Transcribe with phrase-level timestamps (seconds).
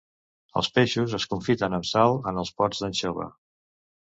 [0.61, 3.29] Els peixos es confiten amb sal en els pots d'anxova.